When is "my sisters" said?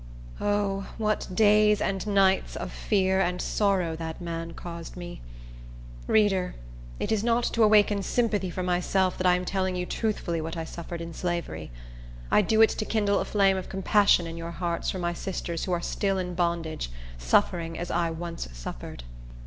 14.97-15.65